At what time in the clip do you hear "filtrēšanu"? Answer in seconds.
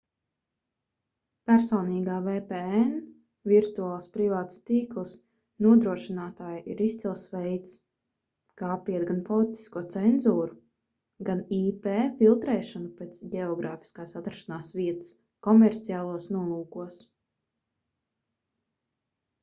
12.23-12.91